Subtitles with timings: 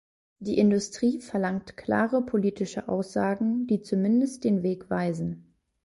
[0.39, 5.53] Die Industrie verlangt klare politische Aussagen, die zumindest den Weg weisen.